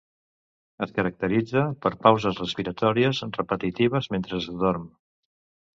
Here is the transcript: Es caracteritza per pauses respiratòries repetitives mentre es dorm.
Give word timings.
Es 0.85 0.93
caracteritza 0.95 1.65
per 1.87 1.93
pauses 2.07 2.41
respiratòries 2.45 3.23
repetitives 3.41 4.13
mentre 4.17 4.39
es 4.43 4.51
dorm. 4.65 4.93